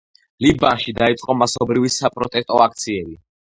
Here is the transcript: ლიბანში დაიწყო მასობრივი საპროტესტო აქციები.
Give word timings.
ლიბანში 0.45 0.93
დაიწყო 1.01 1.37
მასობრივი 1.43 1.93
საპროტესტო 1.99 2.61
აქციები. 2.69 3.17